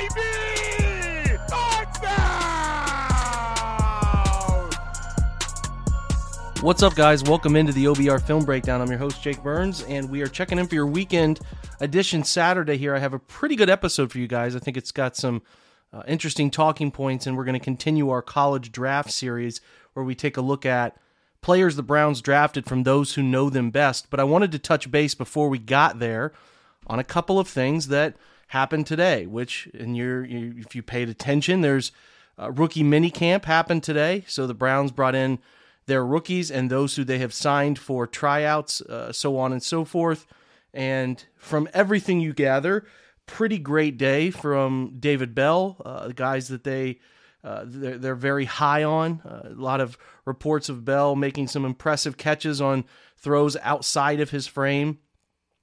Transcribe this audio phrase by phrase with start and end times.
[0.00, 1.36] baby!
[1.48, 2.80] Touchdown!
[6.62, 7.22] What's up, guys?
[7.24, 8.80] Welcome into the OBR Film Breakdown.
[8.80, 11.40] I'm your host, Jake Burns, and we are checking in for your weekend
[11.80, 12.94] edition Saturday here.
[12.94, 14.56] I have a pretty good episode for you guys.
[14.56, 15.42] I think it's got some
[15.92, 19.60] uh, interesting talking points, and we're going to continue our college draft series
[19.92, 20.96] where we take a look at
[21.42, 24.08] players the Browns drafted from those who know them best.
[24.08, 26.32] But I wanted to touch base before we got there
[26.86, 28.14] on a couple of things that
[28.50, 31.92] happened today, which, and you're, you, if you paid attention, there's
[32.36, 34.24] a rookie mini camp happened today.
[34.26, 35.38] So the Browns brought in
[35.86, 39.84] their rookies and those who they have signed for tryouts, uh, so on and so
[39.84, 40.26] forth.
[40.74, 42.86] And from everything you gather,
[43.24, 46.98] pretty great day from David Bell, uh, the guys that they
[47.44, 49.22] uh, they're, they're, very high on.
[49.24, 52.84] Uh, a lot of reports of Bell making some impressive catches on
[53.16, 54.98] throws outside of his frame.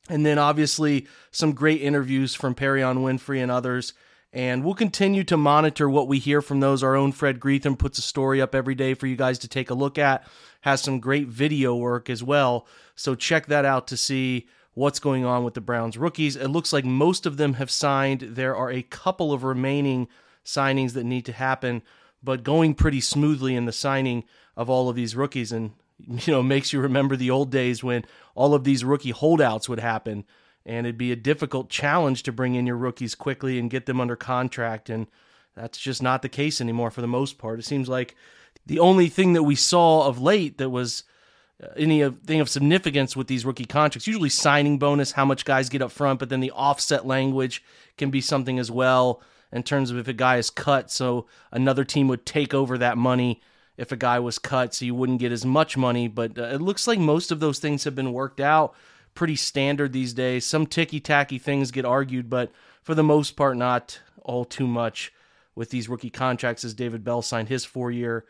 [0.09, 3.93] And then obviously some great interviews from Perrion Winfrey and others.
[4.33, 6.83] And we'll continue to monitor what we hear from those.
[6.83, 9.69] Our own Fred Greetham puts a story up every day for you guys to take
[9.69, 10.27] a look at.
[10.61, 12.67] Has some great video work as well.
[12.95, 16.35] So check that out to see what's going on with the Browns rookies.
[16.35, 18.21] It looks like most of them have signed.
[18.21, 20.07] There are a couple of remaining
[20.45, 21.81] signings that need to happen,
[22.21, 24.23] but going pretty smoothly in the signing
[24.55, 25.51] of all of these rookies.
[25.51, 25.71] And,
[26.07, 29.79] you know, makes you remember the old days when all of these rookie holdouts would
[29.79, 30.25] happen.
[30.65, 34.01] And it'd be a difficult challenge to bring in your rookies quickly and get them
[34.01, 34.89] under contract.
[34.89, 35.07] And
[35.55, 37.59] that's just not the case anymore for the most part.
[37.59, 38.15] It seems like
[38.65, 41.03] the only thing that we saw of late that was
[41.63, 44.07] uh, anything of significance with these rookie contracts.
[44.07, 47.63] Usually signing bonus, how much guys get up front, but then the offset language
[47.97, 51.85] can be something as well in terms of if a guy is cut, so another
[51.85, 53.41] team would take over that money
[53.77, 56.07] if a guy was cut, so you wouldn't get as much money.
[56.07, 58.75] But uh, it looks like most of those things have been worked out.
[59.13, 60.45] Pretty standard these days.
[60.45, 62.51] Some ticky tacky things get argued, but
[62.83, 65.13] for the most part, not all too much
[65.55, 68.25] with these rookie contracts as David Bell signed his four year,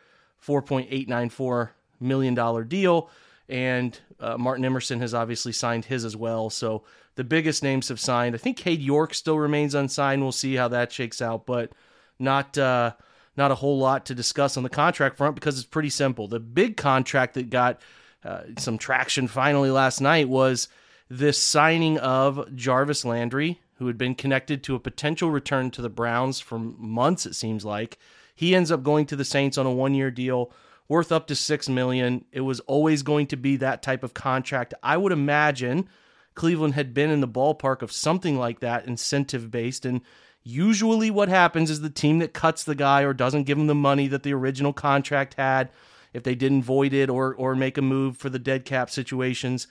[0.45, 1.69] $4.894
[1.99, 3.09] million deal.
[3.49, 6.49] And uh, Martin Emerson has obviously signed his as well.
[6.49, 6.83] So
[7.15, 8.35] the biggest names have signed.
[8.35, 10.21] I think Cade York still remains unsigned.
[10.21, 11.71] We'll see how that shakes out, but
[12.19, 12.93] not uh,
[13.37, 16.27] not a whole lot to discuss on the contract front because it's pretty simple.
[16.27, 17.79] The big contract that got
[18.23, 20.67] uh, some traction finally last night was
[21.09, 25.89] this signing of Jarvis Landry, who had been connected to a potential return to the
[25.89, 27.25] Browns for months.
[27.25, 27.97] It seems like
[28.35, 30.51] he ends up going to the Saints on a one-year deal
[30.87, 32.25] worth up to 6 million.
[32.31, 34.73] It was always going to be that type of contract.
[34.81, 35.89] I would imagine
[36.35, 40.01] Cleveland had been in the ballpark of something like that incentive based and
[40.47, 43.75] usually what happens is the team that cuts the guy or doesn't give him the
[43.75, 45.69] money that the original contract had
[46.13, 49.67] if they didn't void it or or make a move for the dead cap situations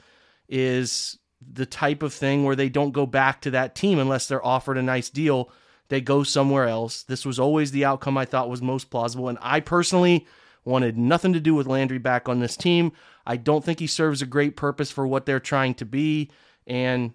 [0.48, 4.44] is the type of thing where they don't go back to that team unless they're
[4.44, 5.50] offered a nice deal
[5.88, 9.38] they go somewhere else this was always the outcome i thought was most plausible and
[9.40, 10.26] i personally
[10.66, 12.92] wanted nothing to do with Landry back on this team.
[13.24, 16.28] I don't think he serves a great purpose for what they're trying to be.
[16.66, 17.14] And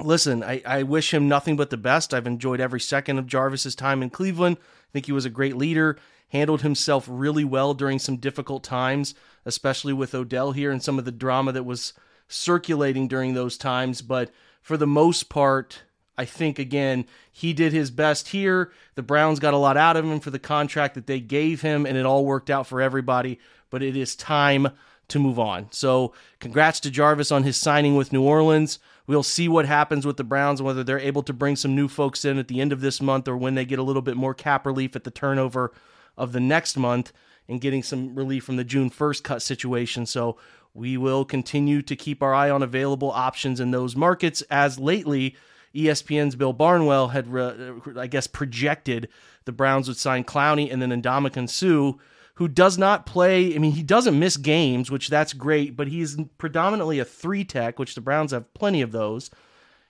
[0.00, 2.12] listen, I, I wish him nothing but the best.
[2.14, 4.56] I've enjoyed every second of Jarvis's time in Cleveland.
[4.60, 5.98] I think he was a great leader,
[6.28, 9.14] handled himself really well during some difficult times,
[9.44, 11.92] especially with Odell here and some of the drama that was
[12.28, 14.02] circulating during those times.
[14.02, 15.82] But for the most part,
[16.16, 18.72] I think again he did his best here.
[18.94, 21.86] The Browns got a lot out of him for the contract that they gave him,
[21.86, 23.38] and it all worked out for everybody.
[23.70, 24.68] But it is time
[25.08, 25.68] to move on.
[25.70, 28.78] So, congrats to Jarvis on his signing with New Orleans.
[29.08, 32.24] We'll see what happens with the Browns, whether they're able to bring some new folks
[32.24, 34.34] in at the end of this month or when they get a little bit more
[34.34, 35.72] cap relief at the turnover
[36.16, 37.12] of the next month
[37.48, 40.06] and getting some relief from the June 1st cut situation.
[40.06, 40.36] So,
[40.74, 45.34] we will continue to keep our eye on available options in those markets as lately
[45.74, 49.08] ESPN's Bill Barnwell had, uh, I guess, projected
[49.44, 51.98] the Browns would sign Clowney and then Ndamukong Suh,
[52.38, 53.52] who does not play.
[53.52, 57.80] I mean, he doesn't miss games, which that's great, but he's predominantly a three tech,
[57.80, 59.28] which the Browns have plenty of those.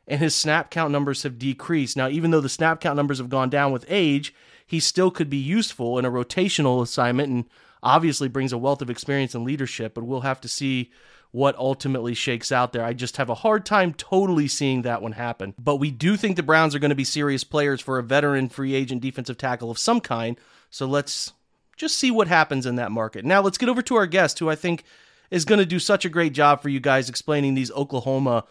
[0.07, 1.95] And his snap count numbers have decreased.
[1.95, 4.35] Now, even though the snap count numbers have gone down with age,
[4.67, 7.45] he still could be useful in a rotational assignment and
[7.83, 10.91] obviously brings a wealth of experience and leadership, but we'll have to see
[11.33, 12.83] what ultimately shakes out there.
[12.83, 15.53] I just have a hard time totally seeing that one happen.
[15.59, 18.49] But we do think the Browns are going to be serious players for a veteran
[18.49, 20.41] free agent defensive tackle of some kind.
[20.71, 21.35] So let's
[21.79, 23.25] just see what happens in that market.
[23.25, 24.85] Now let's get over to our guest, who I think
[25.31, 28.45] is going to do such a great job for you guys explaining these Oklahoma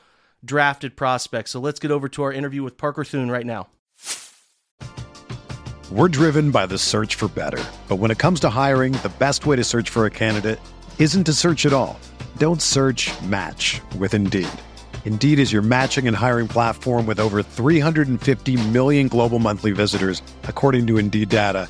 [0.43, 1.51] drafted prospects.
[1.51, 3.67] So let's get over to our interview with Parker Thune right now.
[5.91, 7.63] We're driven by the search for better.
[7.87, 10.59] But when it comes to hiring, the best way to search for a candidate
[10.99, 11.99] isn't to search at all.
[12.37, 14.49] Don't search match with Indeed.
[15.05, 20.85] Indeed is your matching and hiring platform with over 350 million global monthly visitors, according
[20.87, 21.69] to Indeed data,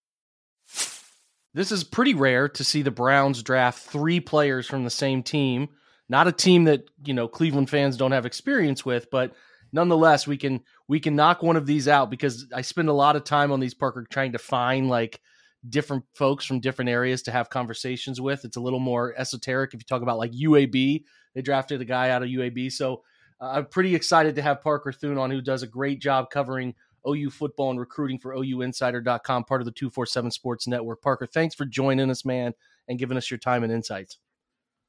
[1.53, 5.69] This is pretty rare to see the Browns draft three players from the same team.
[6.07, 9.33] Not a team that you know Cleveland fans don't have experience with, but
[9.73, 13.15] nonetheless, we can we can knock one of these out because I spend a lot
[13.15, 15.19] of time on these Parker trying to find like
[15.67, 18.45] different folks from different areas to have conversations with.
[18.45, 21.03] It's a little more esoteric if you talk about like UAB.
[21.33, 23.03] They drafted a guy out of UAB, so
[23.39, 26.75] uh, I'm pretty excited to have Parker Thune on, who does a great job covering
[27.07, 31.01] OU football and recruiting for OUinsider.com, part of the 247 Sports Network.
[31.01, 32.53] Parker, thanks for joining us, man,
[32.87, 34.17] and giving us your time and insights.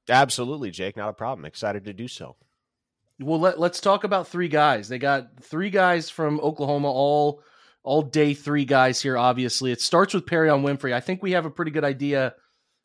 [0.08, 0.96] Absolutely, Jake.
[0.96, 1.44] Not a problem.
[1.44, 2.36] Excited to do so.
[3.20, 4.88] Well, let, let's talk about three guys.
[4.88, 7.42] They got three guys from Oklahoma, all
[7.84, 9.18] all day three guys here.
[9.18, 10.92] Obviously, it starts with Perrion Winfrey.
[10.92, 12.34] I think we have a pretty good idea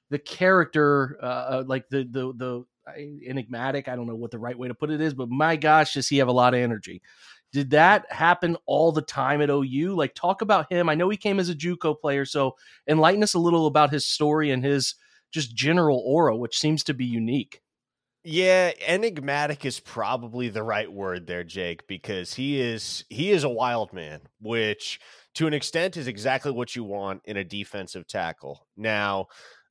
[0.09, 2.65] the character, uh, uh like the the the
[3.25, 3.87] enigmatic.
[3.87, 6.07] I don't know what the right way to put it is, but my gosh, does
[6.07, 7.01] he have a lot of energy?
[7.53, 9.95] Did that happen all the time at OU?
[9.95, 10.89] Like, talk about him.
[10.89, 12.55] I know he came as a JUCO player, so
[12.87, 14.95] enlighten us a little about his story and his
[15.31, 17.61] just general aura, which seems to be unique.
[18.23, 23.49] Yeah, enigmatic is probably the right word there, Jake, because he is he is a
[23.49, 24.99] wild man, which
[25.35, 28.67] to an extent is exactly what you want in a defensive tackle.
[28.75, 29.27] Now,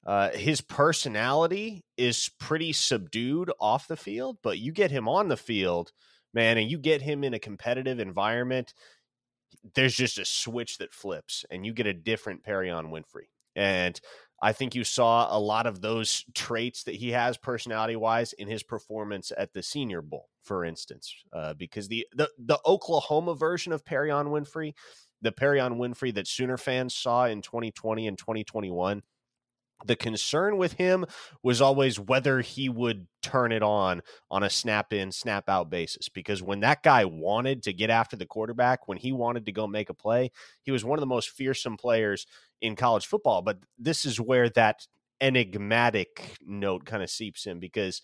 [0.07, 5.37] uh, his personality is pretty subdued off the field, but you get him on the
[5.37, 5.93] field
[6.37, 8.75] man, and you get him in a competitive environment,
[9.75, 13.29] there's just a switch that flips and you get a different Perrion Winfrey.
[13.57, 13.99] And
[14.43, 18.49] I think you saw a lot of those traits that he has personality wise in
[18.49, 23.73] his performance at the Senior Bowl, for instance, uh, because the, the the Oklahoma version
[23.73, 24.75] of Perrion Winfrey,
[25.23, 29.03] the Perrion Winfrey that Sooner fans saw in 2020 and 2021
[29.85, 31.05] the concern with him
[31.43, 36.09] was always whether he would turn it on on a snap in, snap out basis.
[36.09, 39.67] Because when that guy wanted to get after the quarterback, when he wanted to go
[39.67, 40.31] make a play,
[40.63, 42.27] he was one of the most fearsome players
[42.61, 43.43] in college football.
[43.43, 44.87] But this is where that
[45.21, 48.03] enigmatic note kind of seeps in because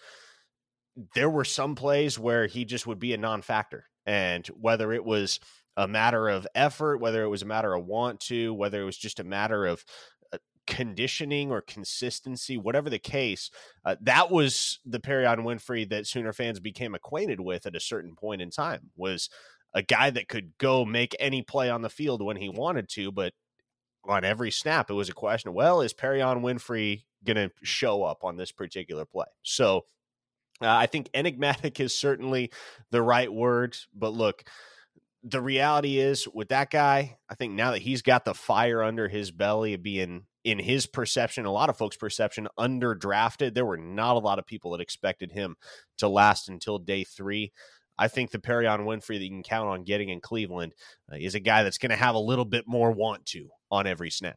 [1.14, 3.87] there were some plays where he just would be a non factor.
[4.04, 5.40] And whether it was
[5.76, 8.99] a matter of effort, whether it was a matter of want to, whether it was
[8.99, 9.85] just a matter of
[10.66, 13.50] conditioning or consistency, whatever the case,
[13.85, 18.14] uh, that was the Perrion Winfrey that Sooner fans became acquainted with at a certain
[18.14, 18.90] point in time.
[18.97, 19.28] Was
[19.75, 23.11] a guy that could go make any play on the field when he wanted to,
[23.11, 23.33] but
[24.04, 28.25] on every snap, it was a question well, is Perrion Winfrey going to show up
[28.25, 29.26] on this particular play?
[29.42, 29.85] So
[30.61, 32.52] uh, I think enigmatic is certainly
[32.90, 33.76] the right word.
[33.95, 34.45] But look,
[35.23, 39.09] the reality is with that guy, I think now that he's got the fire under
[39.09, 43.54] his belly of being in his perception, a lot of folks' perception, underdrafted.
[43.54, 45.56] There were not a lot of people that expected him
[45.99, 47.52] to last until day three.
[47.99, 50.72] I think the Perrion Winfrey that you can count on getting in Cleveland
[51.12, 53.87] uh, is a guy that's going to have a little bit more want to on
[53.87, 54.37] every snap.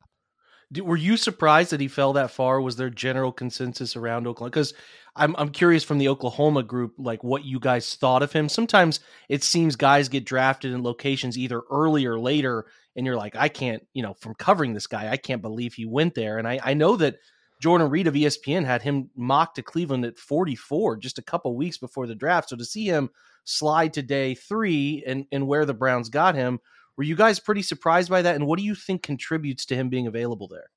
[0.82, 2.60] Were you surprised that he fell that far?
[2.60, 4.50] Was there general consensus around Oklahoma?
[4.50, 4.74] Because
[5.16, 8.50] I'm I'm curious from the Oklahoma group, like what you guys thought of him.
[8.50, 13.36] Sometimes it seems guys get drafted in locations either early or later, and you're like,
[13.36, 16.38] I can't, you know, from covering this guy, I can't believe he went there.
[16.38, 17.18] And I, I know that
[17.62, 21.78] Jordan Reid of ESPN had him mocked to Cleveland at 44 just a couple weeks
[21.78, 22.50] before the draft.
[22.50, 23.10] So to see him
[23.44, 26.60] slide to day three and, and where the Browns got him,
[26.98, 28.36] Were you guys pretty surprised by that?
[28.36, 30.70] And what do you think contributes to him being available there?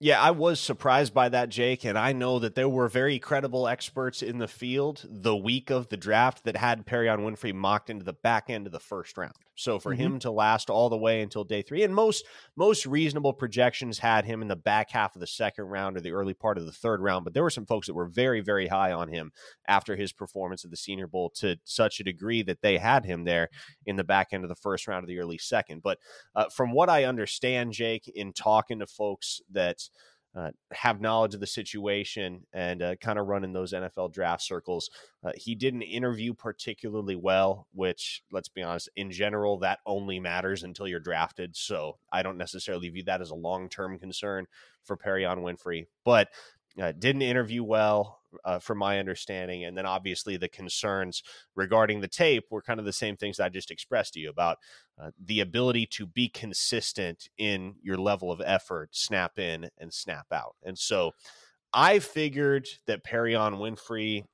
[0.00, 1.84] Yeah, I was surprised by that, Jake.
[1.84, 5.88] And I know that there were very credible experts in the field the week of
[5.88, 9.34] the draft that had Perrion Winfrey mocked into the back end of the first round.
[9.56, 10.02] So for mm-hmm.
[10.02, 12.24] him to last all the way until day three, and most
[12.56, 16.12] most reasonable projections had him in the back half of the second round or the
[16.12, 17.24] early part of the third round.
[17.24, 19.32] But there were some folks that were very, very high on him
[19.68, 23.24] after his performance at the Senior Bowl to such a degree that they had him
[23.24, 23.48] there
[23.86, 25.82] in the back end of the first round of the early second.
[25.82, 25.98] But
[26.34, 29.88] uh, from what I understand, Jake, in talking to folks that
[30.36, 34.42] uh, have knowledge of the situation and uh, kind of run in those NFL draft
[34.42, 34.90] circles.
[35.24, 40.62] Uh, he didn't interview particularly well, which, let's be honest, in general, that only matters
[40.62, 41.54] until you're drafted.
[41.56, 44.46] So I don't necessarily view that as a long term concern
[44.82, 46.28] for Perrion Winfrey, but
[46.80, 49.64] uh, didn't interview well uh, from my understanding.
[49.64, 51.22] And then obviously the concerns
[51.54, 54.58] regarding the tape were kind of the same things I just expressed to you about
[55.00, 60.26] uh, the ability to be consistent in your level of effort, snap in and snap
[60.32, 60.54] out.
[60.62, 61.12] And so
[61.72, 64.24] I figured that Perrion Winfrey,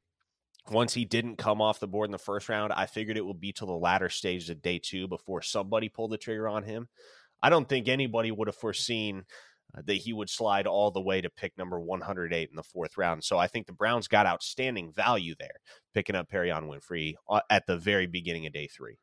[0.70, 3.40] once he didn't come off the board in the first round, I figured it would
[3.40, 6.88] be till the latter stages of day two before somebody pulled the trigger on him.
[7.42, 9.24] I don't think anybody would have foreseen
[9.74, 13.24] that he would slide all the way to pick number 108 in the fourth round.
[13.24, 15.60] So I think the Browns got outstanding value there,
[15.94, 18.98] picking up Perrion Winfrey uh, at the very beginning of day three.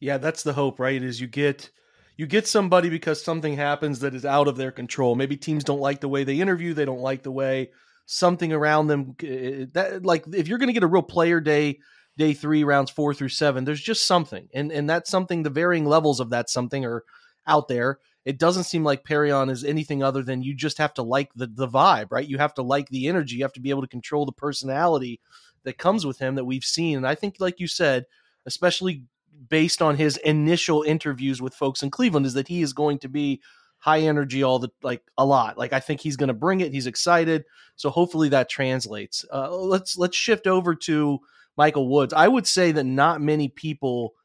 [0.00, 1.02] Yeah, that's the hope, right?
[1.02, 1.70] Is you get
[2.16, 5.14] you get somebody because something happens that is out of their control.
[5.14, 7.70] Maybe teams don't like the way they interview, they don't like the way
[8.06, 11.78] something around them uh, that like if you're going to get a real player day
[12.16, 14.48] day 3 rounds 4 through 7, there's just something.
[14.52, 17.04] And and that's something the varying levels of that something are
[17.46, 21.02] out there it doesn't seem like Perrion is anything other than you just have to
[21.02, 22.28] like the the vibe, right?
[22.28, 25.18] You have to like the energy, you have to be able to control the personality
[25.62, 26.98] that comes with him that we've seen.
[26.98, 28.04] And I think, like you said,
[28.44, 29.04] especially
[29.48, 33.08] based on his initial interviews with folks in Cleveland, is that he is going to
[33.08, 33.40] be
[33.78, 35.56] high energy all the like a lot.
[35.56, 36.74] Like I think he's going to bring it.
[36.74, 39.24] He's excited, so hopefully that translates.
[39.32, 41.18] Uh, let's let's shift over to
[41.56, 42.12] Michael Woods.
[42.12, 44.16] I would say that not many people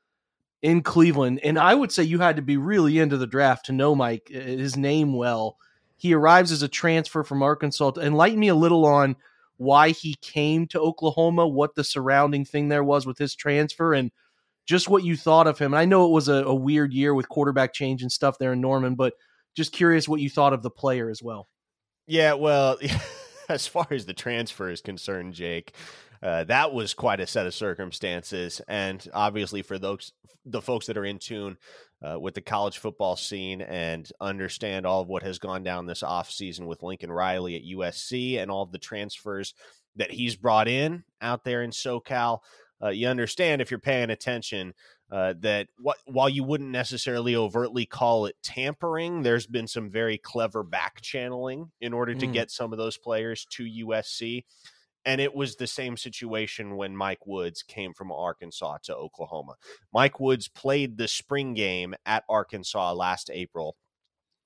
[0.64, 1.42] in Cleveland.
[1.44, 4.32] And I would say you had to be really into the draft to know Mike,
[4.34, 5.58] uh, his name well.
[5.98, 7.92] He arrives as a transfer from Arkansas.
[8.02, 9.18] Enlighten me a little on
[9.58, 14.12] why he came to Oklahoma, what the surrounding thing there was with his transfer, and
[14.66, 15.74] just what you thought of him.
[15.74, 18.54] And I know it was a, a weird year with quarterback change and stuff there
[18.54, 19.14] in Norman, but
[19.56, 21.48] just curious what you thought of the player as well.
[22.08, 22.78] Yeah, well,
[23.50, 25.74] as far as the transfer is concerned, Jake,
[26.22, 28.62] uh, that was quite a set of circumstances.
[28.68, 30.14] And obviously, for those
[30.46, 31.58] the folks that are in tune
[32.02, 36.04] uh, with the college football scene and understand all of what has gone down this
[36.04, 39.54] offseason with Lincoln Riley at USC and all of the transfers
[39.96, 42.40] that he's brought in out there in SoCal,
[42.84, 44.74] uh, you understand if you're paying attention
[45.14, 50.18] uh, that what, while you wouldn't necessarily overtly call it tampering, there's been some very
[50.18, 52.34] clever back channeling in order to mm.
[52.34, 54.44] get some of those players to USC.
[55.06, 59.54] And it was the same situation when Mike Woods came from Arkansas to Oklahoma.
[59.94, 63.76] Mike Woods played the spring game at Arkansas last April.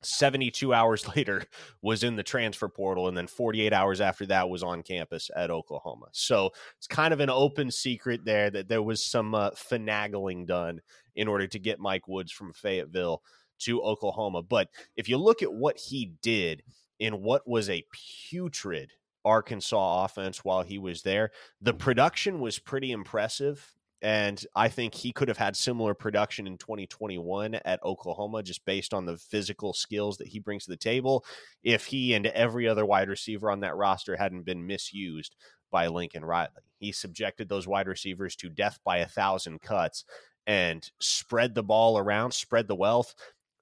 [0.02, 1.44] 72 hours later
[1.82, 5.52] was in the transfer portal and then 48 hours after that was on campus at
[5.52, 6.08] Oklahoma.
[6.12, 10.82] So it's kind of an open secret there that there was some uh, finagling done
[11.16, 13.22] in order to get Mike Woods from Fayetteville
[13.60, 14.44] to Oklahoma.
[14.44, 16.64] But if you look at what he did
[17.00, 17.86] in what was a
[18.30, 18.92] putrid
[19.28, 21.32] Arkansas offense while he was there.
[21.62, 23.76] The production was pretty impressive.
[24.02, 28.94] And I think he could have had similar production in 2021 at Oklahoma, just based
[28.94, 31.26] on the physical skills that he brings to the table.
[31.64, 35.36] If he and every other wide receiver on that roster hadn't been misused
[35.72, 36.50] by Lincoln Riley,
[36.80, 40.06] he subjected those wide receivers to death by a thousand cuts
[40.46, 43.16] and spread the ball around, spread the wealth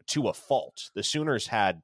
[0.07, 0.91] to a fault.
[0.95, 1.81] The Sooners had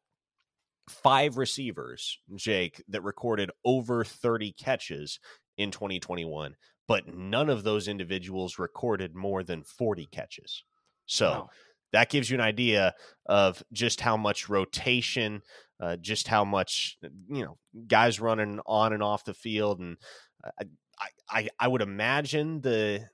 [0.90, 5.20] five receivers, Jake, that recorded over 30 catches
[5.58, 6.56] in 2021,
[6.88, 10.64] but none of those individuals recorded more than 40 catches.
[11.06, 11.50] So wow.
[11.94, 12.94] that gives you an idea
[13.26, 15.42] of just how much rotation,
[15.80, 17.58] uh, just how much, uh, you know,
[17.88, 19.80] guys running on and off the field.
[19.80, 19.98] And
[20.44, 20.66] uh,
[21.00, 23.06] I, I, I would imagine the,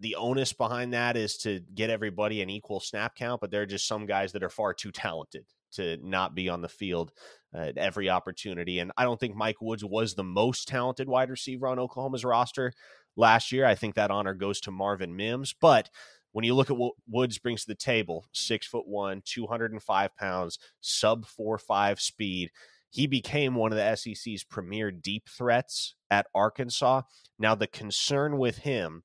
[0.00, 3.66] the onus behind that is to get everybody an equal snap count, but there are
[3.66, 7.12] just some guys that are far too talented to not be on the field
[7.54, 8.78] uh, at every opportunity.
[8.78, 12.72] And I don't think Mike Woods was the most talented wide receiver on Oklahoma's roster
[13.16, 13.66] last year.
[13.66, 15.54] I think that honor goes to Marvin Mims.
[15.58, 15.90] But
[16.32, 20.58] when you look at what Woods brings to the table, six foot one, 205 pounds,
[20.80, 22.50] sub four five speed,
[22.90, 27.02] he became one of the SEC's premier deep threats at Arkansas.
[27.38, 29.02] Now, the concern with him,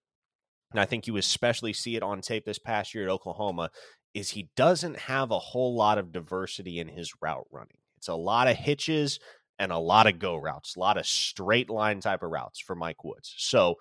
[0.71, 3.71] and I think you especially see it on tape this past year at Oklahoma,
[4.13, 7.77] is he doesn't have a whole lot of diversity in his route running.
[7.97, 9.19] It's a lot of hitches
[9.59, 12.75] and a lot of go routes, a lot of straight line type of routes for
[12.75, 13.33] Mike Woods.
[13.37, 13.77] So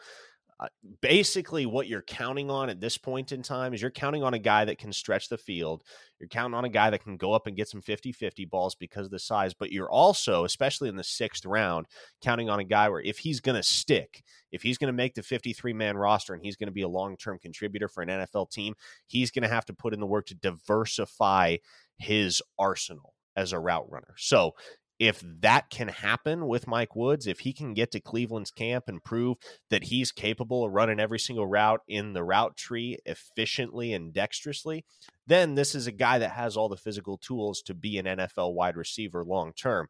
[0.59, 0.69] uh,
[1.03, 4.39] basically, what you're counting on at this point in time is you're counting on a
[4.39, 5.83] guy that can stretch the field.
[6.19, 8.75] You're counting on a guy that can go up and get some 50 50 balls
[8.75, 11.87] because of the size, but you're also, especially in the sixth round,
[12.23, 15.15] counting on a guy where if he's going to stick, if he's going to make
[15.15, 18.09] the 53 man roster and he's going to be a long term contributor for an
[18.09, 18.75] NFL team,
[19.07, 21.59] he's going to have to put in the work to diversify
[21.99, 24.15] his arsenal as a route runner.
[24.17, 24.55] So
[24.99, 29.05] if that can happen with Mike Woods, if he can get to Cleveland's camp and
[29.05, 29.37] prove
[29.69, 34.85] that he's capable of running every single route in the route tree efficiently and dexterously,
[35.27, 38.55] then this is a guy that has all the physical tools to be an NFL
[38.55, 39.89] wide receiver long term.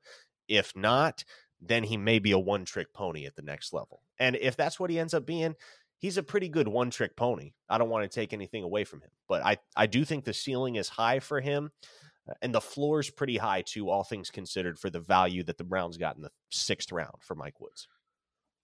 [0.49, 1.25] If not,
[1.61, 4.03] then he may be a one trick pony at the next level.
[4.19, 5.55] And if that's what he ends up being,
[5.99, 7.53] he's a pretty good one trick pony.
[7.69, 10.33] I don't want to take anything away from him, but I, I do think the
[10.33, 11.71] ceiling is high for him.
[12.43, 15.65] And the floor is pretty high too, all things considered, for the value that the
[15.65, 17.89] Browns got in the sixth round for Mike Woods.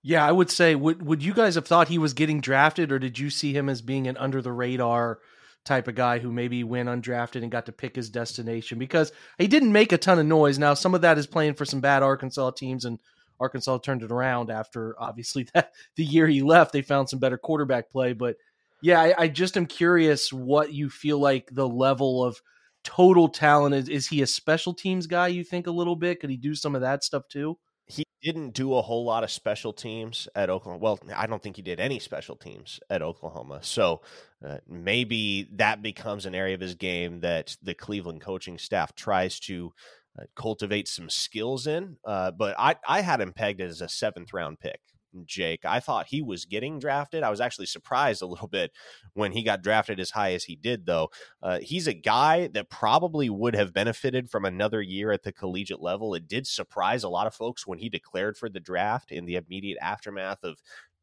[0.03, 2.99] Yeah, I would say would would you guys have thought he was getting drafted, or
[2.99, 5.21] did you see him as being an under the radar
[5.65, 8.79] type of guy who maybe went undrafted and got to pick his destination?
[8.79, 10.59] Because he didn't make a ton of noise.
[10.59, 12.99] Now, some of that is playing for some bad Arkansas teams, and
[13.39, 17.39] Arkansas turned it around after obviously that the year he left, they found some better
[17.39, 18.13] quarterback play.
[18.13, 18.37] But
[18.81, 22.43] yeah, I, I just am curious what you feel like the level of
[22.85, 26.31] total talent is is he a special teams guy you think a little bit could
[26.31, 29.73] he do some of that stuff too he didn't do a whole lot of special
[29.73, 30.83] teams at Oklahoma.
[30.83, 33.59] Well, I don't think he did any special teams at Oklahoma.
[33.63, 34.01] So
[34.47, 39.41] uh, maybe that becomes an area of his game that the Cleveland coaching staff tries
[39.41, 39.73] to
[40.19, 41.97] uh, cultivate some skills in.
[42.07, 44.81] Uh, but I, I had him pegged as a seventh round pick.
[45.25, 45.65] Jake.
[45.65, 47.23] I thought he was getting drafted.
[47.23, 48.73] I was actually surprised a little bit
[49.15, 51.11] when he got drafted as high as he did, though.
[51.43, 55.83] Uh, he's a guy that probably would have benefited from another year at the collegiate
[55.83, 56.15] level.
[56.15, 59.37] It did surprise a lot of folks when he declared for the draft in the
[59.37, 60.59] immediate aftermath of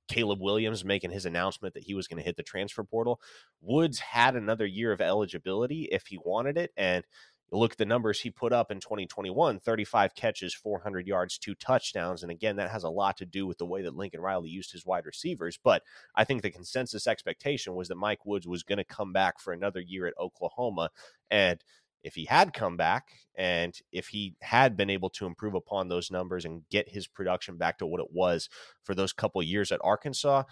[0.09, 3.21] Caleb Williams making his announcement that he was going to hit the transfer portal.
[3.61, 6.71] Woods had another year of eligibility if he wanted it.
[6.75, 7.05] And
[7.51, 12.23] look at the numbers he put up in 2021 35 catches, 400 yards, two touchdowns.
[12.23, 14.71] And again, that has a lot to do with the way that Lincoln Riley used
[14.71, 15.57] his wide receivers.
[15.61, 15.83] But
[16.15, 19.53] I think the consensus expectation was that Mike Woods was going to come back for
[19.53, 20.89] another year at Oklahoma.
[21.29, 21.63] And
[22.03, 26.11] if he had come back and if he had been able to improve upon those
[26.11, 28.49] numbers and get his production back to what it was
[28.83, 30.43] for those couple years at Arkansas,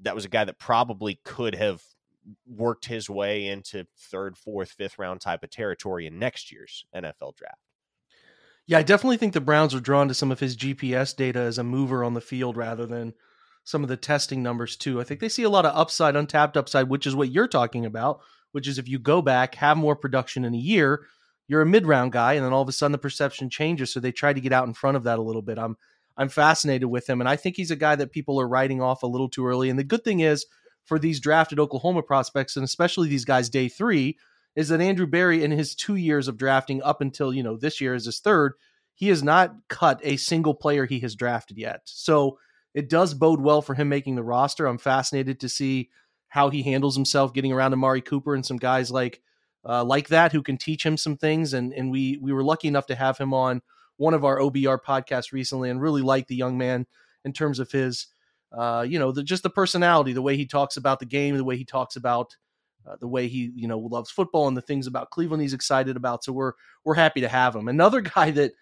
[0.00, 1.82] that was a guy that probably could have
[2.46, 7.36] worked his way into third, fourth, fifth round type of territory in next year's NFL
[7.36, 7.58] draft.
[8.66, 11.58] Yeah, I definitely think the Browns are drawn to some of his GPS data as
[11.58, 13.12] a mover on the field rather than
[13.62, 15.00] some of the testing numbers too.
[15.00, 17.84] I think they see a lot of upside, untapped upside, which is what you're talking
[17.84, 18.20] about,
[18.52, 21.06] which is if you go back, have more production in a year,
[21.46, 24.12] you're a mid-round guy and then all of a sudden the perception changes, so they
[24.12, 25.58] try to get out in front of that a little bit.
[25.58, 25.76] I'm
[26.16, 29.02] I'm fascinated with him and I think he's a guy that people are writing off
[29.02, 29.68] a little too early.
[29.68, 30.46] And the good thing is
[30.84, 34.18] for these drafted Oklahoma prospects, and especially these guys day three,
[34.56, 37.80] is that Andrew Berry, in his two years of drafting up until you know this
[37.80, 38.52] year is his third,
[38.94, 41.80] he has not cut a single player he has drafted yet.
[41.84, 42.38] So
[42.74, 44.66] it does bode well for him making the roster.
[44.66, 45.90] I'm fascinated to see
[46.28, 49.20] how he handles himself getting around Amari Cooper and some guys like
[49.66, 51.54] uh, like that who can teach him some things.
[51.54, 53.62] And and we we were lucky enough to have him on
[53.96, 56.86] one of our OBR podcasts recently, and really like the young man
[57.24, 58.08] in terms of his
[58.56, 61.44] uh, you know, the, just the personality, the way he talks about the game, the
[61.44, 62.36] way he talks about
[62.86, 65.96] uh, the way he, you know, loves football and the things about Cleveland he's excited
[65.96, 66.22] about.
[66.22, 66.52] So we're
[66.84, 67.68] we're happy to have him.
[67.68, 68.52] Another guy that,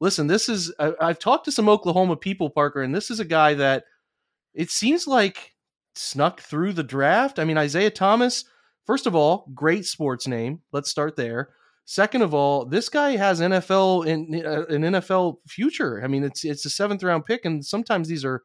[0.00, 3.24] listen, this is I, I've talked to some Oklahoma people, Parker, and this is a
[3.24, 3.84] guy that
[4.54, 5.52] it seems like
[5.94, 7.38] snuck through the draft.
[7.38, 8.44] I mean, Isaiah Thomas.
[8.84, 10.60] First of all, great sports name.
[10.72, 11.50] Let's start there.
[11.84, 16.02] Second of all, this guy has NFL in uh, an NFL future.
[16.02, 18.42] I mean, it's it's a seventh round pick, and sometimes these are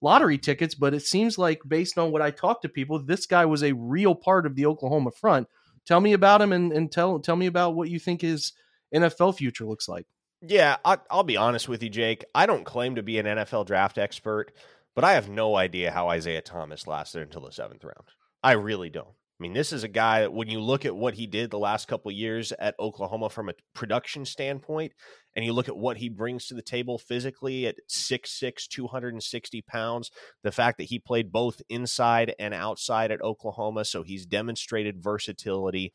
[0.00, 3.44] lottery tickets, but it seems like based on what I talked to people, this guy
[3.44, 5.48] was a real part of the Oklahoma front.
[5.86, 8.52] Tell me about him and, and tell tell me about what you think his
[8.94, 10.06] NFL future looks like.
[10.40, 12.24] Yeah, I, I'll be honest with you, Jake.
[12.34, 14.52] I don't claim to be an NFL draft expert,
[14.94, 18.08] but I have no idea how Isaiah Thomas lasted until the seventh round.
[18.42, 19.08] I really don't.
[19.08, 21.58] I mean, this is a guy that when you look at what he did the
[21.58, 24.92] last couple years at Oklahoma from a production standpoint,
[25.38, 30.10] and you look at what he brings to the table physically at 6'6, 260 pounds,
[30.42, 35.92] the fact that he played both inside and outside at Oklahoma, so he's demonstrated versatility.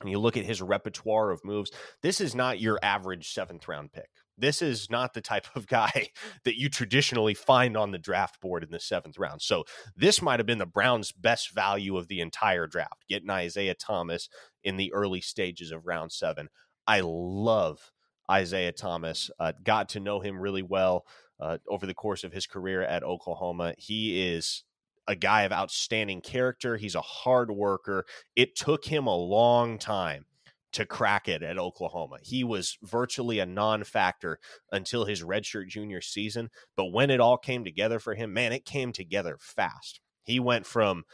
[0.00, 3.92] and you look at his repertoire of moves, this is not your average seventh round
[3.92, 4.08] pick.
[4.38, 6.08] This is not the type of guy
[6.46, 9.42] that you traditionally find on the draft board in the seventh round.
[9.42, 13.74] So, this might have been the Browns' best value of the entire draft, getting Isaiah
[13.74, 14.30] Thomas
[14.62, 16.48] in the early stages of round seven.
[16.86, 17.92] I love
[18.30, 19.30] Isaiah Thomas.
[19.38, 21.06] Uh, got to know him really well
[21.40, 23.74] uh, over the course of his career at Oklahoma.
[23.78, 24.64] He is
[25.06, 26.76] a guy of outstanding character.
[26.76, 28.06] He's a hard worker.
[28.36, 30.26] It took him a long time
[30.72, 32.16] to crack it at Oklahoma.
[32.22, 34.38] He was virtually a non factor
[34.72, 36.50] until his redshirt junior season.
[36.76, 40.00] But when it all came together for him, man, it came together fast.
[40.24, 41.04] He went from,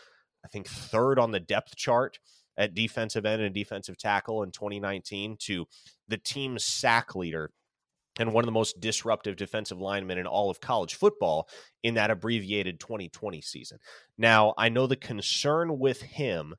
[0.44, 2.18] I think, third on the depth chart
[2.60, 5.66] at defensive end and defensive tackle in 2019 to
[6.08, 7.50] the team's sack leader
[8.18, 11.48] and one of the most disruptive defensive linemen in all of college football
[11.82, 13.78] in that abbreviated 2020 season.
[14.18, 16.54] Now, I know the concern with him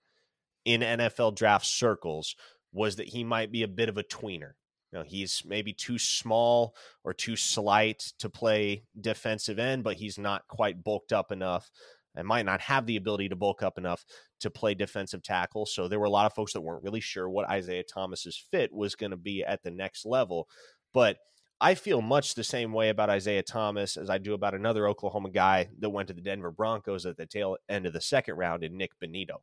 [0.65, 2.35] in NFL draft circles
[2.73, 4.53] was that he might be a bit of a tweener.
[4.91, 10.17] You know, he's maybe too small or too slight to play defensive end, but he's
[10.17, 11.69] not quite bulked up enough
[12.15, 14.03] and might not have the ability to bulk up enough
[14.41, 15.65] to play defensive tackle.
[15.65, 18.73] So there were a lot of folks that weren't really sure what Isaiah Thomas's fit
[18.73, 20.47] was going to be at the next level.
[20.93, 21.17] But
[21.60, 25.30] I feel much the same way about Isaiah Thomas as I do about another Oklahoma
[25.30, 28.63] guy that went to the Denver Broncos at the tail end of the second round
[28.63, 29.38] in Nik Bonitto.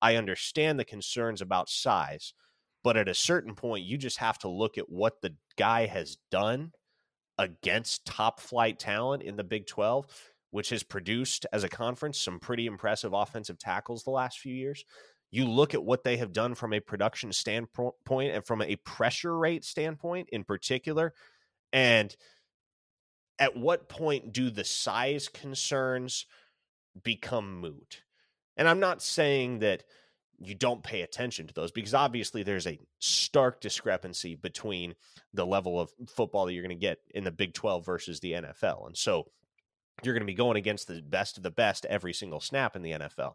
[0.00, 2.34] I understand the concerns about size,
[2.84, 6.18] but at a certain point, you just have to look at what the guy has
[6.30, 6.70] done
[7.36, 10.06] against top flight talent in the Big 12,
[10.56, 14.86] which has produced as a conference some pretty impressive offensive tackles the last few years.
[15.30, 19.36] You look at what they have done from a production standpoint and from a pressure
[19.36, 21.12] rate standpoint in particular
[21.74, 22.16] and
[23.38, 26.24] at what point do the size concerns
[27.02, 28.00] become moot?
[28.56, 29.84] And I'm not saying that
[30.38, 34.94] you don't pay attention to those because obviously there's a stark discrepancy between
[35.34, 38.32] the level of football that you're going to get in the Big 12 versus the
[38.32, 38.86] NFL.
[38.86, 39.26] And so
[40.02, 42.82] you're going to be going against the best of the best every single snap in
[42.82, 43.34] the NFL.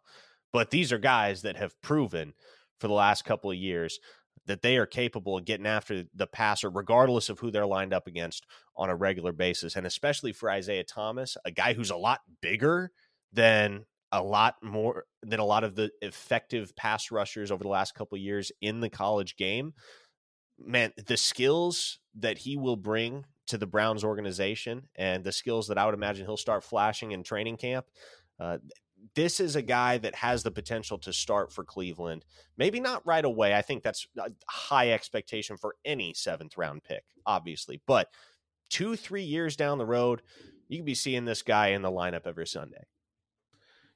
[0.53, 2.33] But these are guys that have proven
[2.79, 3.99] for the last couple of years
[4.47, 8.07] that they are capable of getting after the passer, regardless of who they're lined up
[8.07, 8.45] against
[8.75, 9.75] on a regular basis.
[9.75, 12.91] And especially for Isaiah Thomas, a guy who's a lot bigger
[13.31, 17.95] than a lot more than a lot of the effective pass rushers over the last
[17.95, 19.73] couple of years in the college game.
[20.59, 25.77] Man, the skills that he will bring to the Browns organization and the skills that
[25.77, 27.85] I would imagine he'll start flashing in training camp,
[28.39, 28.57] uh,
[29.15, 32.23] this is a guy that has the potential to start for Cleveland.
[32.57, 33.53] Maybe not right away.
[33.53, 37.81] I think that's a high expectation for any seventh round pick, obviously.
[37.87, 38.09] But
[38.69, 40.21] two, three years down the road,
[40.67, 42.85] you could be seeing this guy in the lineup every Sunday.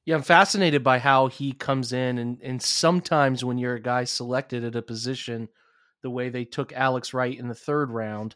[0.06, 4.04] Yeah, I'm fascinated by how he comes in, and and sometimes when you're a guy
[4.04, 5.50] selected at a position,
[6.04, 8.36] the way they took Alex Wright in the third round,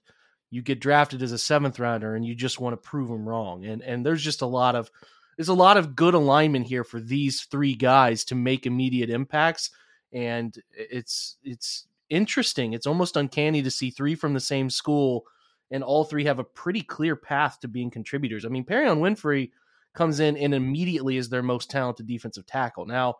[0.51, 3.65] you get drafted as a seventh rounder, and you just want to prove them wrong.
[3.65, 4.89] And and there's just a lot of
[5.37, 9.69] there's a lot of good alignment here for these three guys to make immediate impacts.
[10.11, 12.73] And it's it's interesting.
[12.73, 15.25] It's almost uncanny to see three from the same school
[15.71, 18.43] and all three have a pretty clear path to being contributors.
[18.43, 19.51] I mean Perrion Winfrey
[19.93, 22.85] comes in and immediately is their most talented defensive tackle.
[22.85, 23.15] Now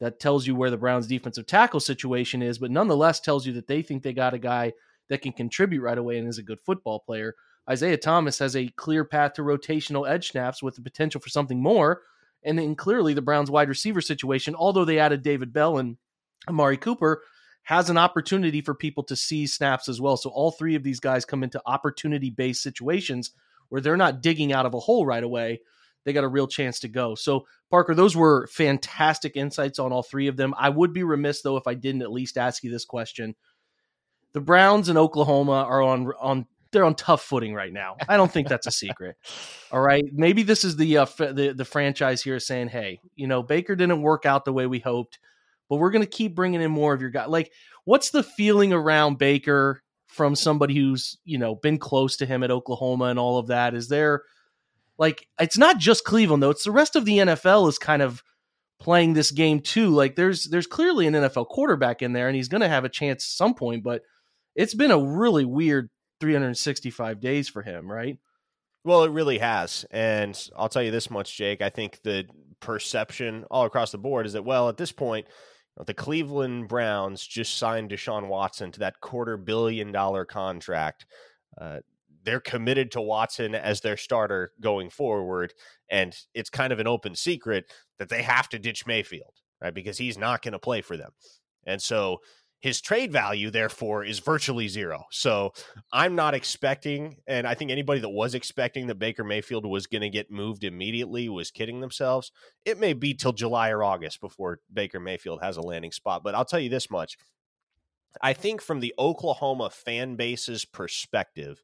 [0.00, 3.68] that tells you where the browns defensive tackle situation is but nonetheless tells you that
[3.68, 4.72] they think they got a guy
[5.12, 7.36] that can contribute right away and is a good football player
[7.70, 11.62] Isaiah Thomas has a clear path to rotational edge snaps with the potential for something
[11.62, 12.02] more.
[12.44, 15.96] And then clearly the Browns wide receiver situation, although they added David Bell and
[16.48, 17.22] Amari Cooper,
[17.62, 20.16] has an opportunity for people to see snaps as well.
[20.16, 23.30] So all three of these guys come into opportunity based situations
[23.68, 25.60] where they're not digging out of a hole right away.
[26.04, 27.14] They got a real chance to go.
[27.14, 30.52] So, Parker, those were fantastic insights on all three of them.
[30.58, 33.36] I would be remiss, though, if I didn't at least ask you this question.
[34.32, 37.96] The Browns and Oklahoma are on on they're on tough footing right now.
[38.08, 39.16] I don't think that's a secret.
[39.72, 43.26] All right, maybe this is the uh, f- the the franchise here saying, "Hey, you
[43.26, 45.18] know, Baker didn't work out the way we hoped,
[45.68, 47.52] but we're going to keep bringing in more of your guys." Like,
[47.84, 52.50] what's the feeling around Baker from somebody who's you know been close to him at
[52.50, 53.74] Oklahoma and all of that?
[53.74, 54.22] Is there
[54.98, 58.22] like it's not just Cleveland though; it's the rest of the NFL is kind of
[58.80, 59.90] playing this game too.
[59.90, 62.88] Like, there's there's clearly an NFL quarterback in there, and he's going to have a
[62.88, 64.02] chance at some point, but
[64.54, 68.18] it's been a really weird 365 days for him, right?
[68.84, 69.84] Well, it really has.
[69.90, 71.62] And I'll tell you this much, Jake.
[71.62, 72.24] I think the
[72.60, 75.26] perception all across the board is that, well, at this point,
[75.86, 81.06] the Cleveland Browns just signed Deshaun Watson to that quarter billion dollar contract.
[81.60, 81.78] Uh,
[82.24, 85.54] they're committed to Watson as their starter going forward.
[85.90, 89.74] And it's kind of an open secret that they have to ditch Mayfield, right?
[89.74, 91.10] Because he's not going to play for them.
[91.66, 92.18] And so
[92.62, 95.04] his trade value, therefore, is virtually zero.
[95.10, 95.52] So
[95.92, 100.02] I'm not expecting, and I think anybody that was expecting that Baker Mayfield was going
[100.02, 102.32] to get moved immediately was kidding themselves.
[102.64, 106.22] It may be till July or August before Baker Mayfield has a landing spot.
[106.22, 107.18] But I'll tell you this much
[108.20, 111.62] I think from the Oklahoma fan base's perspective,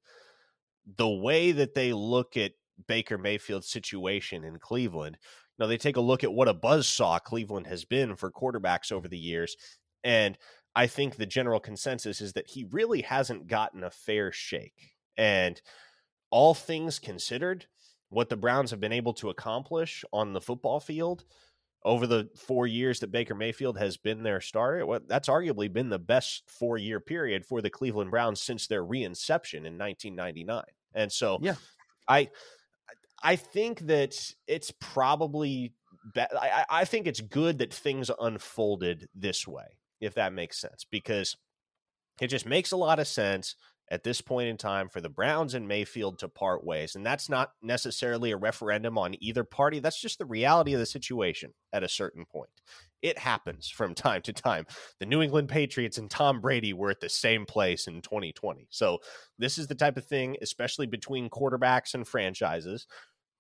[0.96, 2.52] the way that they look at
[2.86, 5.18] Baker Mayfield's situation in Cleveland,
[5.58, 8.92] know, they take a look at what a buzz saw Cleveland has been for quarterbacks
[8.92, 9.56] over the years.
[10.04, 10.38] And
[10.78, 14.92] I think the general consensus is that he really hasn't gotten a fair shake.
[15.16, 15.60] And
[16.30, 17.66] all things considered,
[18.10, 21.24] what the Browns have been able to accomplish on the football field
[21.84, 25.88] over the four years that Baker Mayfield has been their starter, well, that's arguably been
[25.88, 30.62] the best four year period for the Cleveland Browns since their reinception in 1999.
[30.94, 31.56] And so, yeah,
[32.06, 32.28] I
[33.20, 35.72] I think that it's probably.
[36.40, 41.36] I think it's good that things unfolded this way if that makes sense, because
[42.20, 43.54] it just makes a lot of sense
[43.90, 46.94] at this point in time for the Browns and Mayfield to part ways.
[46.94, 49.78] And that's not necessarily a referendum on either party.
[49.78, 52.50] That's just the reality of the situation at a certain point.
[53.00, 54.66] It happens from time to time.
[55.00, 58.66] The New England Patriots and Tom Brady were at the same place in 2020.
[58.70, 58.98] So,
[59.38, 62.86] this is the type of thing, especially between quarterbacks and franchises,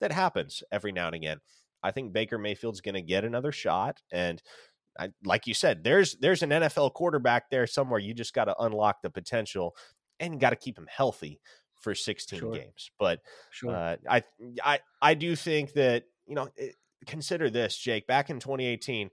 [0.00, 1.38] that happens every now and again.
[1.82, 4.00] I think Baker Mayfield's going to get another shot.
[4.10, 4.42] And
[4.98, 8.00] I, like you said, there's there's an NFL quarterback there somewhere.
[8.00, 9.76] You just got to unlock the potential
[10.20, 11.40] and got to keep him healthy
[11.76, 12.52] for 16 sure.
[12.52, 12.90] games.
[12.98, 13.70] But sure.
[13.70, 14.22] uh, I
[14.62, 16.48] I I do think that you know
[17.06, 18.06] consider this, Jake.
[18.06, 19.10] Back in 2018,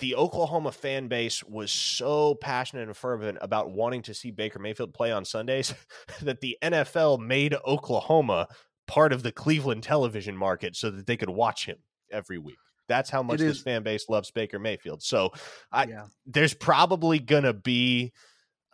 [0.00, 4.94] the Oklahoma fan base was so passionate and fervent about wanting to see Baker Mayfield
[4.94, 5.74] play on Sundays
[6.22, 8.48] that the NFL made Oklahoma
[8.86, 11.78] part of the Cleveland television market so that they could watch him
[12.10, 12.58] every week.
[12.88, 15.02] That's how much this fan base loves Baker Mayfield.
[15.02, 15.30] So
[15.70, 16.06] I, yeah.
[16.26, 18.12] there's probably going to be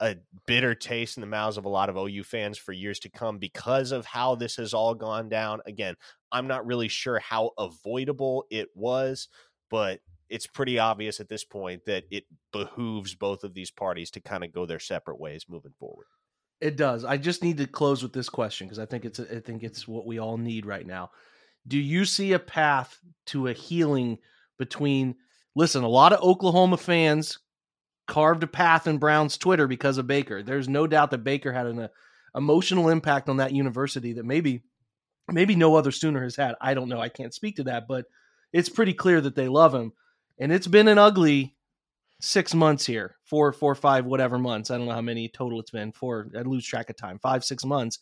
[0.01, 3.09] a bitter taste in the mouths of a lot of OU fans for years to
[3.09, 5.61] come because of how this has all gone down.
[5.67, 5.95] Again,
[6.33, 9.29] I'm not really sure how avoidable it was,
[9.71, 14.21] but it's pretty obvious at this point that it behooves both of these parties to
[14.21, 16.07] kind of go their separate ways moving forward.
[16.61, 17.05] It does.
[17.05, 19.87] I just need to close with this question because I think it's I think it's
[19.87, 21.11] what we all need right now
[21.67, 24.19] do you see a path to a healing
[24.59, 25.15] between
[25.55, 27.39] listen a lot of oklahoma fans
[28.07, 30.43] carved a path in brown's twitter because of baker.
[30.43, 31.89] There's no doubt that baker had an uh,
[32.35, 34.63] emotional impact on that university that maybe
[35.33, 36.55] maybe no other sooner has had.
[36.61, 37.01] I don't know.
[37.01, 38.07] I can't speak to that but
[38.53, 39.93] it's pretty clear that they love him.
[40.39, 41.57] And it's been an ugly
[42.21, 44.71] six months here four four five whatever months.
[44.71, 45.93] I don't know how many total it's been.
[45.93, 47.19] Four i lose track of time.
[47.19, 48.01] Five six months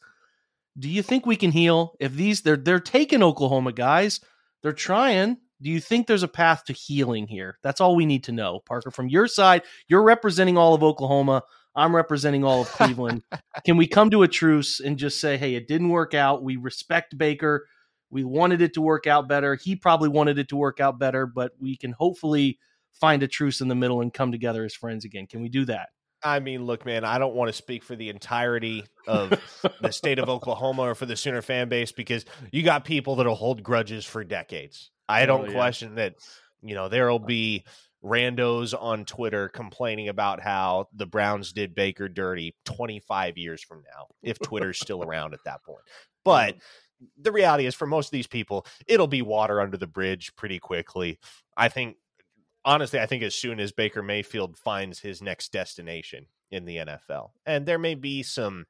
[0.78, 4.20] do you think we can heal if these they're they're taking Oklahoma guys?
[4.62, 5.38] They're trying.
[5.60, 7.58] Do you think there's a path to healing here?
[7.62, 8.60] That's all we need to know.
[8.66, 11.42] Parker, from your side, you're representing all of Oklahoma.
[11.74, 13.22] I'm representing all of Cleveland.
[13.64, 16.42] can we come to a truce and just say, hey, it didn't work out.
[16.42, 17.66] We respect Baker.
[18.10, 19.54] We wanted it to work out better.
[19.54, 22.58] He probably wanted it to work out better, but we can hopefully
[22.92, 25.26] find a truce in the middle and come together as friends again.
[25.26, 25.88] Can we do that?
[26.24, 29.40] I mean, look, man, I don't want to speak for the entirety of
[29.80, 33.34] the state of Oklahoma or for the Sooner fan base because you got people that'll
[33.34, 34.90] hold grudges for decades.
[35.08, 35.52] I don't oh, yeah.
[35.52, 36.14] question that,
[36.62, 37.64] you know, there'll be
[38.04, 44.06] randos on Twitter complaining about how the Browns did Baker dirty 25 years from now,
[44.22, 45.82] if Twitter's still around at that point.
[46.24, 46.60] But mm.
[47.20, 50.58] the reality is, for most of these people, it'll be water under the bridge pretty
[50.58, 51.18] quickly.
[51.56, 51.96] I think
[52.64, 57.30] honestly, I think as soon as Baker Mayfield finds his next destination in the NFL,
[57.46, 58.66] and there may be some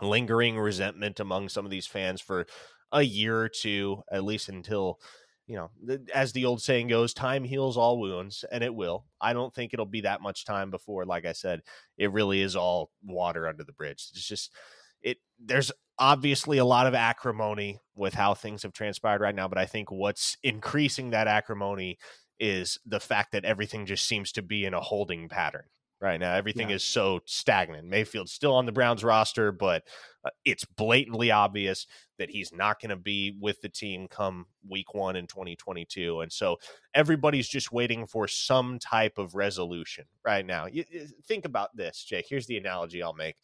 [0.00, 2.46] lingering resentment among some of these fans for
[2.92, 5.00] a year or two, at least until
[5.48, 5.70] you know,
[6.14, 9.06] as the old saying goes, time heals all wounds, and it will.
[9.18, 11.62] I don't think it'll be that much time before, like I said,
[11.96, 14.08] it really is all water under the bridge.
[14.12, 14.52] It's just
[15.00, 15.16] it.
[15.42, 19.64] There's obviously a lot of acrimony with how things have transpired right now, but I
[19.64, 21.96] think what's increasing that acrimony
[22.40, 25.64] is the fact that everything just seems to be in a holding pattern
[26.00, 26.34] right now.
[26.34, 26.76] Everything yeah.
[26.76, 27.88] is so stagnant.
[27.88, 29.82] Mayfield's still on the Browns roster, but
[30.24, 31.86] uh, it's blatantly obvious
[32.18, 36.20] that he's not going to be with the team come week one in 2022.
[36.20, 36.56] And so
[36.94, 40.66] everybody's just waiting for some type of resolution right now.
[40.66, 42.26] You, you think about this, Jake.
[42.28, 43.36] Here's the analogy I'll make.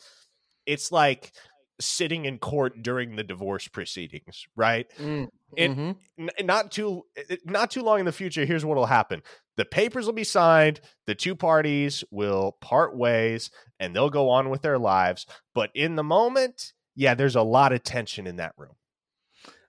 [0.67, 1.33] It's like
[1.81, 4.87] sitting in court during the divorce proceedings, right?
[4.99, 6.29] Mm, and mm-hmm.
[6.29, 7.03] n- not too
[7.45, 9.23] not too long in the future, here's what will happen.
[9.57, 14.51] The papers will be signed, the two parties will part ways and they'll go on
[14.51, 18.55] with their lives, but in the moment, yeah, there's a lot of tension in that
[18.57, 18.75] room.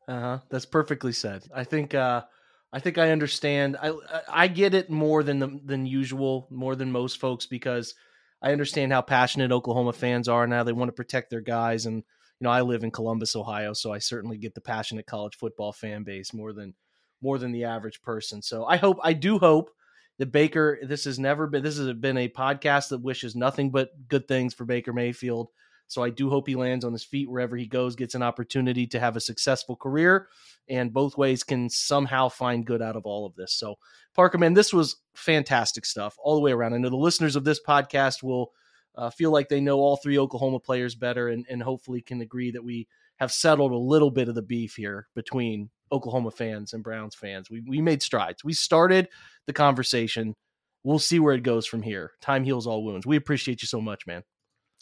[0.07, 0.39] Uh-huh.
[0.49, 1.43] That's perfectly said.
[1.53, 2.23] I think uh
[2.71, 3.77] I think I understand.
[3.81, 3.93] I
[4.27, 7.95] I get it more than the, than usual, more than most folks because
[8.45, 10.63] I understand how passionate Oklahoma fans are now.
[10.63, 12.03] They want to protect their guys, and you
[12.41, 16.03] know I live in Columbus, Ohio, so I certainly get the passionate college football fan
[16.03, 16.75] base more than
[17.23, 18.43] more than the average person.
[18.43, 19.71] So I hope I do hope
[20.19, 20.77] that Baker.
[20.83, 21.63] This has never been.
[21.63, 25.49] This has been a podcast that wishes nothing but good things for Baker Mayfield.
[25.87, 28.87] So I do hope he lands on his feet wherever he goes, gets an opportunity
[28.87, 30.27] to have a successful career,
[30.67, 33.53] and both ways can somehow find good out of all of this.
[33.53, 33.75] So,
[34.15, 36.73] Parker, man, this was fantastic stuff all the way around.
[36.73, 38.51] I know the listeners of this podcast will
[38.95, 42.51] uh, feel like they know all three Oklahoma players better and, and hopefully can agree
[42.51, 46.83] that we have settled a little bit of the beef here between Oklahoma fans and
[46.83, 47.49] Browns fans.
[47.49, 48.43] We, we made strides.
[48.43, 49.07] We started
[49.45, 50.35] the conversation.
[50.83, 52.11] We'll see where it goes from here.
[52.21, 53.05] Time heals all wounds.
[53.05, 54.23] We appreciate you so much, man.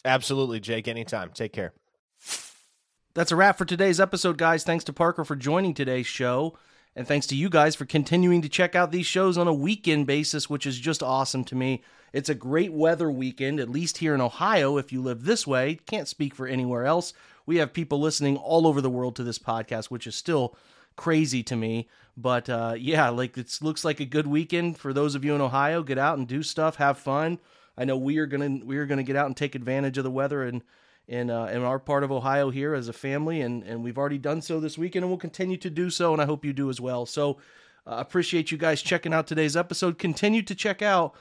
[0.04, 0.88] Absolutely, Jake.
[0.88, 1.30] Anytime.
[1.30, 1.72] Take care.
[3.14, 4.64] That's a wrap for today's episode, guys.
[4.64, 6.58] Thanks to Parker for joining today's show.
[6.96, 10.06] And thanks to you guys for continuing to check out these shows on a weekend
[10.06, 11.82] basis, which is just awesome to me.
[12.12, 15.80] It's a great weather weekend, at least here in Ohio, if you live this way.
[15.86, 17.12] Can't speak for anywhere else.
[17.46, 20.56] We have people listening all over the world to this podcast, which is still
[20.96, 21.88] crazy to me.
[22.16, 25.40] But uh, yeah, like it looks like a good weekend for those of you in
[25.40, 25.82] Ohio.
[25.82, 27.40] Get out and do stuff, have fun.
[27.76, 30.10] I know we are gonna we are gonna get out and take advantage of the
[30.10, 30.62] weather and
[31.06, 34.18] in uh, in our part of Ohio here as a family, and and we've already
[34.18, 36.70] done so this weekend, and we'll continue to do so, and I hope you do
[36.70, 37.06] as well.
[37.06, 37.38] So,
[37.86, 39.98] uh, appreciate you guys checking out today's episode.
[39.98, 41.14] Continue to check out,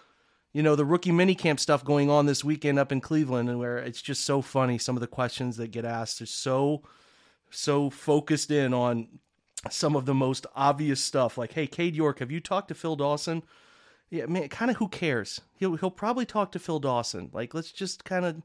[0.53, 3.77] you know, the rookie minicamp stuff going on this weekend up in Cleveland, and where
[3.77, 4.77] it's just so funny.
[4.77, 6.83] Some of the questions that get asked are so
[7.49, 9.07] so focused in on
[9.69, 12.95] some of the most obvious stuff, like, "Hey, Cade York, have you talked to Phil
[12.95, 13.43] Dawson?"
[14.13, 15.41] Yeah, man, kind of who cares?
[15.55, 17.31] He'll he'll probably talk to Phil Dawson.
[17.33, 18.43] Like, let's just kind of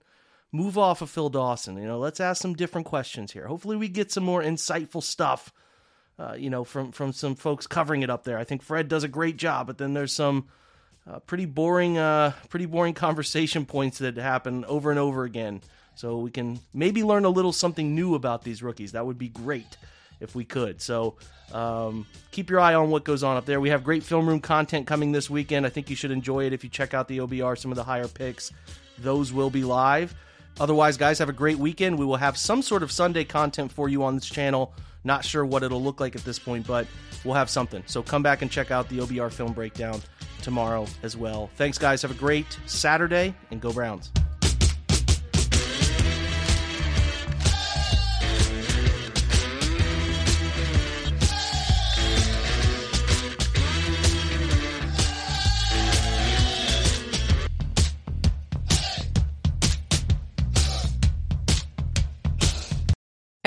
[0.50, 1.76] move off of Phil Dawson.
[1.76, 3.46] You know, let's ask some different questions here.
[3.46, 5.52] Hopefully, we get some more insightful stuff.
[6.18, 8.38] Uh, you know, from from some folks covering it up there.
[8.38, 10.48] I think Fred does a great job, but then there's some
[11.06, 15.60] uh, pretty boring, uh, pretty boring conversation points that happen over and over again.
[15.96, 18.92] So we can maybe learn a little something new about these rookies.
[18.92, 19.76] That would be great
[20.20, 20.80] if we could.
[20.80, 21.16] So
[21.52, 23.60] um, keep your eye on what goes on up there.
[23.60, 25.66] We have great film room content coming this weekend.
[25.66, 27.84] I think you should enjoy it if you check out the OBR, some of the
[27.84, 28.52] higher picks.
[28.98, 30.14] Those will be live.
[30.60, 31.98] Otherwise, guys, have a great weekend.
[31.98, 34.74] We will have some sort of Sunday content for you on this channel.
[35.04, 36.86] Not sure what it'll look like at this point, but
[37.24, 37.82] we'll have something.
[37.86, 40.00] So come back and check out the OBR film breakdown
[40.42, 41.50] tomorrow as well.
[41.56, 42.02] Thanks, guys.
[42.02, 44.10] Have a great Saturday and go Browns.